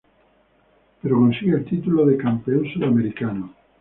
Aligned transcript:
Pero 1.03 1.15
consigue 1.15 1.51
el 1.57 1.63
título 1.65 2.07
de 2.07 2.17
Campeón 2.17 2.65
Sudamericano. 2.73 3.53